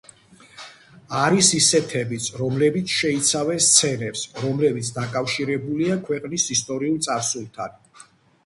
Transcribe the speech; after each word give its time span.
არის 1.17 1.49
ისეთებიც, 1.57 2.29
რომლებიც 2.39 2.95
შეიცავენ 3.01 3.61
სცენებს, 3.67 4.25
რომლებიც 4.47 4.91
დაკავშირებულია 4.99 5.99
ქვეყნის 6.09 6.49
ისტორიულ 6.57 7.01
წარსულთან. 7.09 7.79